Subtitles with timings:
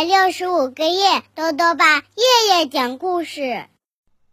[0.00, 3.66] 百六十五个夜，豆豆爸夜夜讲故事，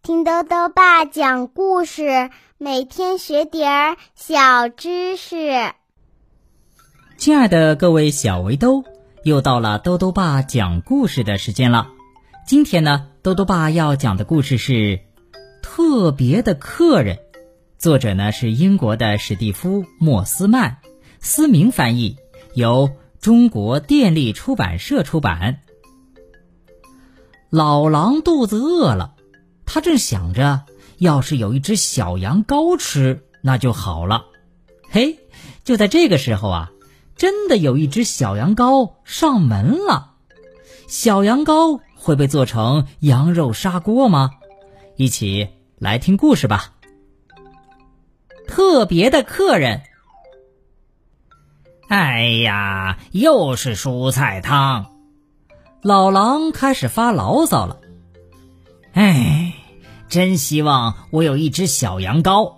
[0.01, 5.73] 听豆豆爸讲故事，每天学点儿小知识。
[7.17, 8.85] 亲爱的各位小围兜，
[9.25, 11.89] 又到了豆豆爸讲故事的时间了。
[12.47, 14.73] 今天呢，豆豆爸要讲的故事是
[15.61, 17.17] 《特别的客人》，
[17.77, 20.77] 作者呢是英国的史蒂夫·莫斯曼，
[21.19, 22.15] 思明翻译，
[22.53, 22.89] 由。
[23.19, 25.63] 中国电力出版社出版。
[27.49, 29.13] 老狼肚子饿了，
[29.65, 30.65] 他正想着，
[30.97, 34.25] 要是有一只小羊羔吃，那就好了。
[34.89, 35.17] 嘿，
[35.63, 36.71] 就在这个时候啊，
[37.15, 40.15] 真的有一只小羊羔上门了。
[40.87, 44.31] 小羊羔会被做成羊肉砂锅吗？
[44.97, 46.73] 一起来听故事吧。
[48.47, 49.83] 特别的客人。
[51.87, 54.96] 哎呀，又是蔬菜汤！
[55.81, 57.77] 老狼开始发牢骚了。
[58.93, 59.53] 哎，
[60.09, 62.55] 真希望我有一只小羊羔，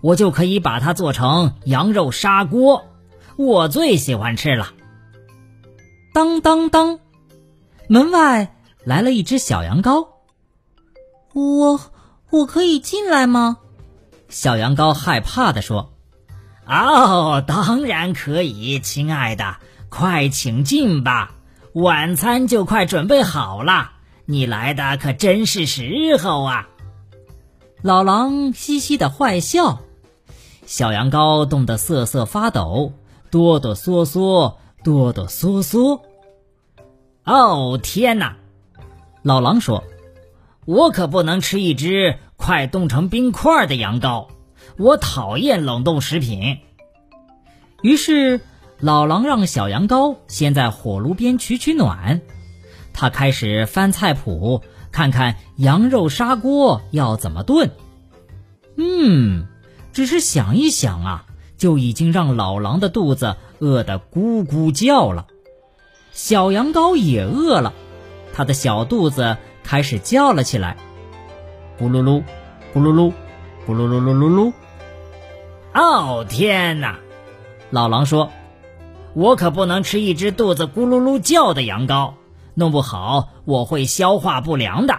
[0.00, 2.84] 我就可以把它做成羊肉砂锅，
[3.36, 4.72] 我最喜欢吃了。
[6.14, 6.98] 当当当，
[7.88, 10.08] 门外来了一只小羊羔。
[11.34, 11.80] 我
[12.30, 13.58] 我可以进来吗？
[14.28, 15.92] 小羊羔害怕的说。
[16.64, 19.56] 哦，当然可以，亲爱的，
[19.88, 21.34] 快请进吧，
[21.74, 23.92] 晚餐就快准备好了，
[24.26, 26.68] 你来的可真是时候啊！
[27.80, 29.80] 老狼嘻嘻的坏笑，
[30.66, 32.92] 小羊羔冻得瑟瑟发抖，
[33.30, 36.00] 哆哆嗦嗦，哆哆嗦嗦。
[37.24, 38.36] 哦天哪！
[39.22, 39.84] 老狼说
[40.66, 44.28] ：“我可不能吃一只快冻成冰块的羊羔。”
[44.78, 46.58] 我讨厌冷冻食品。
[47.82, 48.40] 于是，
[48.82, 52.20] 老狼让小羊羔先在火炉边取取暖。
[52.92, 54.60] 他开始翻菜谱，
[54.90, 57.70] 看看羊肉砂锅要怎么炖。
[58.76, 59.46] 嗯，
[59.92, 61.26] 只是想一想啊，
[61.56, 65.28] 就已经让老狼的肚子饿得咕咕叫了。
[66.10, 67.72] 小羊羔也饿了，
[68.34, 70.76] 它的小肚子开始叫了起来：
[71.78, 72.24] 咕噜噜，
[72.74, 73.12] 咕噜噜，
[73.64, 74.52] 咕噜噜噜噜噜。
[75.72, 76.98] 哦天哪！
[77.70, 78.30] 老狼说
[79.14, 82.14] ：“我可不能吃一只肚子咕噜噜叫的羊羔，
[82.54, 84.98] 弄不好我会消化不良的。”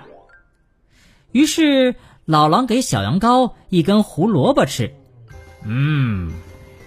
[1.31, 4.93] 于是老狼给小羊羔一根胡萝卜吃。
[5.63, 6.31] 嗯，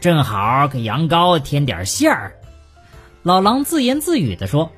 [0.01, 2.37] 正好给羊羔添点馅儿。
[3.23, 4.71] 老狼自言自语地说：“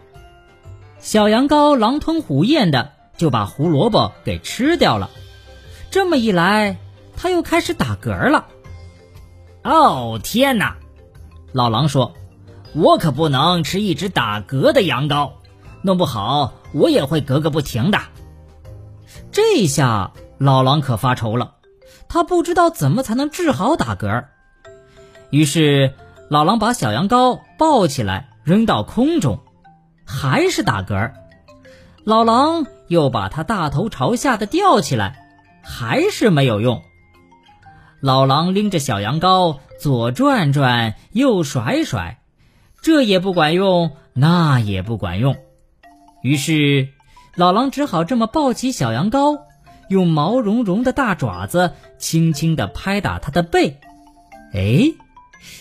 [1.00, 5.10] 小羊羔狼吞虎咽的就把胡萝卜给吃掉了。
[5.90, 6.78] 这么一来，
[7.16, 8.46] 他又开始打嗝了。”
[9.64, 10.76] 哦天哪！
[11.52, 12.14] 老狼说
[12.74, 15.32] ：“我可不能吃一只打嗝的羊羔，
[15.82, 17.98] 弄不好我也会嗝个不停的。”
[19.32, 21.54] 这下老狼可发愁了，
[22.08, 24.24] 他不知道怎么才能治好打嗝。
[25.30, 25.94] 于是
[26.28, 29.40] 老狼把小羊羔抱起来扔到空中，
[30.06, 31.12] 还是打嗝。
[32.04, 35.28] 老狼又把它大头朝下的吊起来，
[35.62, 36.82] 还是没有用。
[38.00, 42.17] 老狼拎着小羊羔左转转右甩甩，
[42.82, 45.36] 这也不管用，那也不管用。
[46.22, 46.88] 于是，
[47.36, 49.40] 老狼只好这么抱起小羊羔，
[49.88, 53.78] 用毛茸茸的大爪子轻轻地拍打它的背。
[54.52, 54.94] 哎，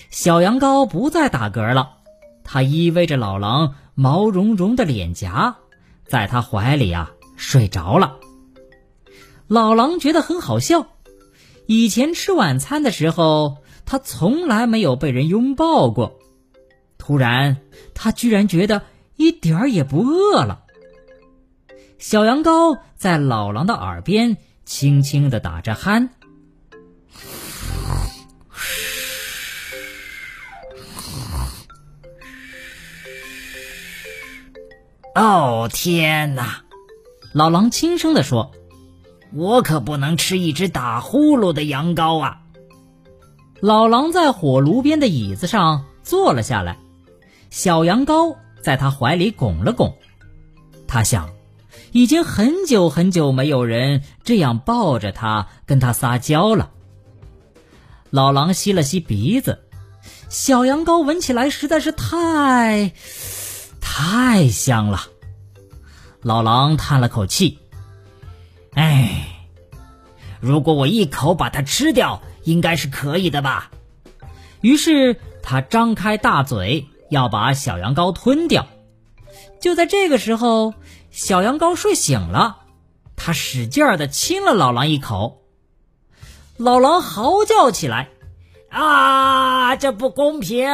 [0.09, 1.97] 小羊羔不再打嗝了，
[2.43, 5.57] 它依偎着老狼毛茸茸的脸颊，
[6.05, 8.15] 在他怀里啊睡着了。
[9.47, 10.87] 老狼觉得很好笑。
[11.65, 16.16] 以前吃晚餐的时候，他从来没有被人拥抱过。
[17.07, 17.55] 突然，
[17.93, 18.81] 他居然觉得
[19.15, 20.65] 一点儿也不饿了。
[21.99, 24.35] 小羊羔在老狼的耳边
[24.65, 26.09] 轻轻的打着鼾。
[35.15, 36.61] 哦天哪！
[37.31, 38.51] 老狼轻声地说。
[39.33, 42.41] 我可不能吃一只打呼噜的羊羔啊！
[43.61, 46.77] 老狼在火炉边的椅子上坐了下来，
[47.49, 49.97] 小羊羔在他怀里拱了拱。
[50.87, 51.29] 他想，
[51.91, 56.71] 已经很久很久没有人这样抱着他跟他撒娇了。
[58.09, 59.59] 老狼吸了吸鼻子，
[60.29, 62.93] 小羊羔闻起来实在是太
[63.81, 65.01] 太香了。
[66.21, 67.59] 老狼叹了口气。
[68.73, 69.27] 哎，
[70.39, 73.71] 如果我一口把它吃掉，应该是可以的吧？
[74.61, 78.67] 于是他张开大嘴要把小羊羔吞掉，
[79.61, 80.73] 就在这个时候，
[81.11, 82.57] 小羊羔睡醒了，
[83.15, 85.41] 它使劲儿的亲了老狼一口。
[86.57, 88.09] 老狼嚎叫起来
[88.69, 90.67] ：“啊，这不公平！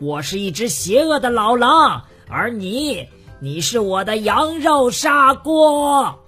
[0.00, 3.08] 我是一只邪恶的老狼，而你，
[3.40, 6.18] 你是我的羊肉砂锅。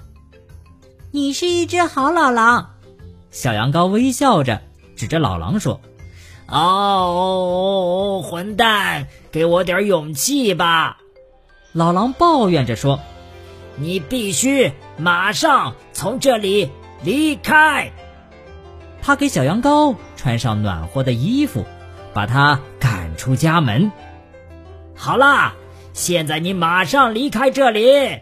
[1.10, 2.74] 你是一只好老狼。”
[3.32, 4.62] 小羊羔微笑着
[4.96, 5.80] 指着老狼说
[6.46, 10.98] ：“哦，混蛋，给我点勇气吧！”
[11.74, 13.00] 老狼抱怨着说
[13.74, 16.70] ：“你必须马上从这里
[17.02, 17.90] 离开。”
[19.02, 21.64] 他给小羊羔穿上暖和的衣服，
[22.12, 23.90] 把它赶出家门。
[24.94, 25.54] 好啦，
[25.92, 28.20] 现在你马上离开这里！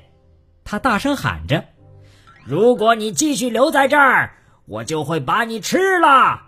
[0.64, 1.66] 他大声喊着
[2.46, 4.32] ：“如果你继续留在这儿，
[4.64, 6.40] 我就会把你吃了，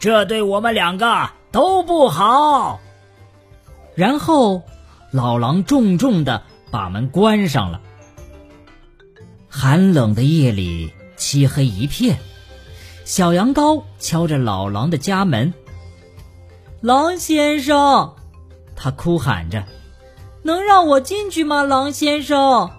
[0.00, 2.80] 这对我们两个都不好。”
[3.94, 4.62] 然后。
[5.14, 7.82] 老狼重重的把门关上了。
[9.46, 12.18] 寒冷的夜里，漆黑一片。
[13.04, 15.52] 小羊羔敲着老狼的家门
[16.80, 18.14] ：“狼先生，
[18.74, 19.64] 他哭喊着，
[20.42, 21.62] 能让我进去吗？
[21.62, 22.70] 狼先生。”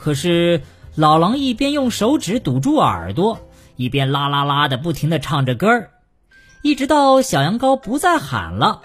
[0.00, 0.62] 可是
[0.94, 3.38] 老狼一边用手指堵住耳朵，
[3.76, 5.90] 一边啦啦啦的不停的唱着歌儿，
[6.62, 8.80] 一直到小羊羔不再喊了，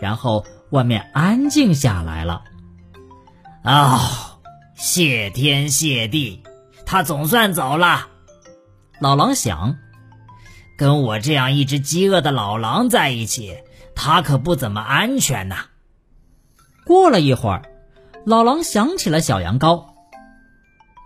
[0.00, 0.46] 然后。
[0.70, 2.42] 外面安静下来了。
[3.64, 4.00] 哦，
[4.74, 6.42] 谢天谢地，
[6.86, 8.08] 他总算走了。
[9.00, 9.76] 老狼想，
[10.76, 13.56] 跟我这样一只饥饿的老狼在一起，
[13.94, 15.66] 他可不怎么安全呐。
[16.84, 17.62] 过了一会儿，
[18.24, 19.84] 老狼想起了小羊羔，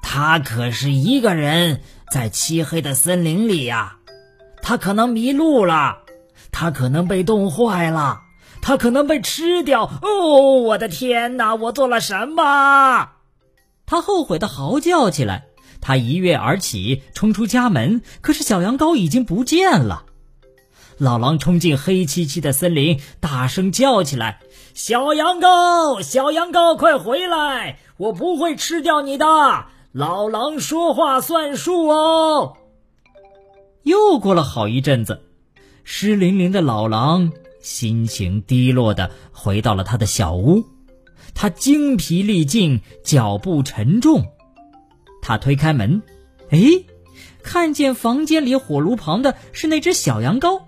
[0.03, 1.81] 他可是一个人
[2.11, 3.97] 在漆黑的森林里呀，
[4.63, 5.99] 他可能迷路了，
[6.53, 8.21] 他可能被冻坏了。
[8.65, 10.55] 他可能被吃掉哦！
[10.63, 13.11] 我的天哪，我做了什么？
[13.85, 15.45] 他后悔的嚎叫起来。
[15.83, 18.01] 他一跃而起，冲出家门。
[18.23, 20.07] 可是小羊羔已经不见了。
[20.97, 24.41] 老狼冲进黑漆漆的森林，大声叫起来
[24.73, 27.79] ：“小羊羔，小羊羔，快回来！
[27.99, 29.27] 我不会吃掉你的。
[29.93, 32.57] 老狼说话算数哦。”
[33.85, 35.21] 又过了好一阵子，
[35.85, 37.31] 湿淋淋的老狼。
[37.65, 40.63] 心情低落的回到了他的小屋，
[41.35, 44.23] 他精疲力尽，脚步沉重。
[45.23, 46.03] 他推开门，
[46.51, 46.61] 哎，
[47.43, 50.63] 看见房间里火炉旁的是那只小羊羔。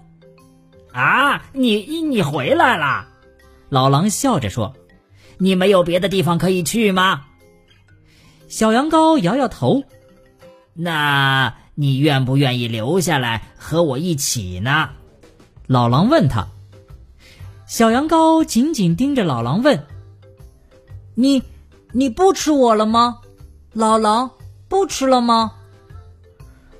[0.92, 3.06] 啊，你你回来了！
[3.68, 4.74] 老狼笑着说
[5.36, 7.26] ：“你没有别的地方可以去吗？”
[8.48, 9.84] 小羊羔摇摇头。
[10.72, 14.88] 那你愿不愿意留下来和我一起呢？
[15.66, 16.48] 老狼问他。
[17.66, 19.86] 小羊羔紧紧盯着老狼问
[21.16, 21.42] ：“你，
[21.92, 23.18] 你不吃我了吗？
[23.72, 24.30] 老狼
[24.68, 25.52] 不吃了吗？”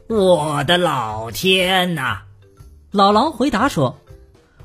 [0.08, 2.22] 我的老天哪！
[2.92, 3.98] 老狼回答说：“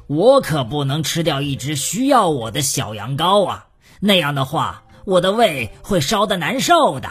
[0.05, 3.65] 我可不能吃掉一只需要我的小羊羔啊！
[3.99, 7.09] 那样的话，我的胃会烧得难受的。”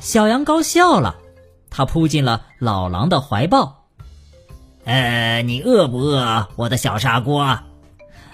[0.00, 1.16] 小羊羔笑了，
[1.68, 3.75] 它扑进了老狼的怀抱。
[4.86, 7.58] 呃，你饿不饿，我的小砂锅？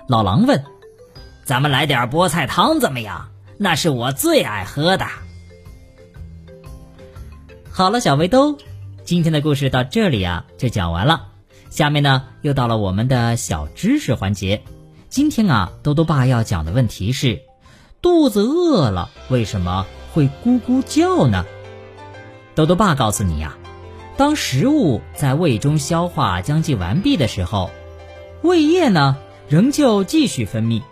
[0.07, 0.63] 老狼问
[1.45, 3.31] ：“咱们来点菠菜汤怎么样？
[3.57, 5.07] 那是我最爱喝的。”
[7.73, 8.59] 好了，小围兜，
[9.03, 11.29] 今天的故事到这里啊就讲完了。
[11.71, 14.63] 下面呢又到了我们的小知识环节。
[15.09, 17.41] 今天啊，兜兜爸要讲的问题是：
[18.03, 21.47] 肚子饿了为什么会咕咕叫呢？
[22.55, 23.57] 兜兜爸告诉你呀。
[24.17, 27.71] 当食物在胃中消化将近完毕的时候，
[28.43, 29.17] 胃液呢
[29.49, 30.83] 仍旧继续分泌。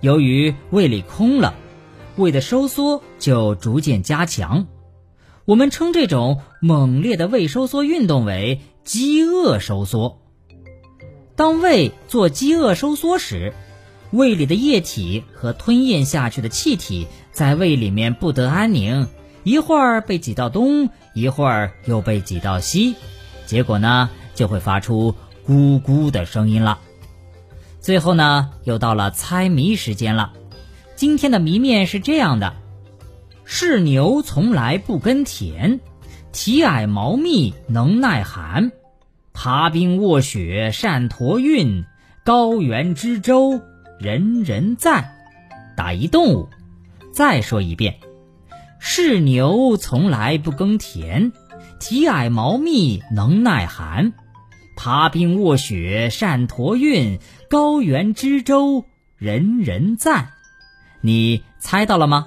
[0.00, 1.54] 由于胃里空了，
[2.16, 4.66] 胃的收缩就逐渐加强。
[5.44, 10.20] 我们称这种猛烈的胃收缩运动为饥饿收缩。
[11.36, 13.52] 当胃做饥饿收缩时，
[14.10, 19.06] 胃里的液体和吞咽下去的气体在胃里面不得安宁。
[19.44, 22.94] 一会儿被挤到东，一会儿又被挤到西，
[23.46, 25.14] 结果呢就会发出
[25.46, 26.78] 咕咕的声音了。
[27.80, 30.32] 最后呢又到了猜谜时间了。
[30.94, 32.54] 今天的谜面是这样的：
[33.44, 35.80] 是牛从来不耕田，
[36.32, 38.70] 体矮毛密能耐寒，
[39.32, 41.84] 爬冰卧雪善驮运，
[42.24, 43.60] 高原之舟
[43.98, 45.14] 人人在。
[45.76, 46.48] 打一动物，
[47.12, 47.94] 再说一遍。
[48.78, 51.32] 是牛从来不耕田，
[51.80, 54.12] 体矮毛密能耐寒，
[54.76, 57.18] 爬冰卧雪善驮运，
[57.50, 58.84] 高原之州
[59.16, 60.30] 人人赞。
[61.00, 62.26] 你猜到了吗？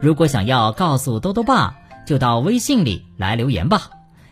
[0.00, 3.90] 如果想要告诉兜兜爸，就到微信里来留言吧。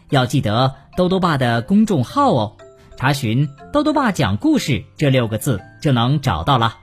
[0.09, 2.57] 要记得兜兜爸的公众号哦，
[2.97, 6.79] 查询“兜兜爸讲故事”这六个字就能找到了。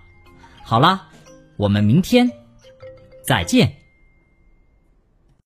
[0.63, 1.09] 好啦，
[1.57, 2.31] 我们明天
[3.25, 3.86] 再见。